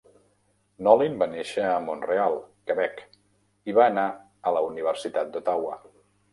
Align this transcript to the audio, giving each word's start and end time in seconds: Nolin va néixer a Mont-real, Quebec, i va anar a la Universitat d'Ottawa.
Nolin 0.87 1.19
va 1.23 1.27
néixer 1.33 1.65
a 1.73 1.75
Mont-real, 1.83 2.39
Quebec, 2.71 3.05
i 3.73 3.79
va 3.81 3.87
anar 3.93 4.09
a 4.53 4.57
la 4.59 4.67
Universitat 4.73 5.35
d'Ottawa. 5.37 5.81